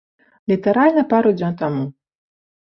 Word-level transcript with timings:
Літаральна 0.51 1.03
пару 1.13 1.35
дзён 1.37 1.53
таму. 1.63 1.87